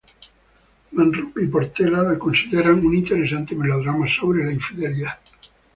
[0.93, 5.19] Manrupe y Portela la consideran un interesante melodrama sobre la infidelidad.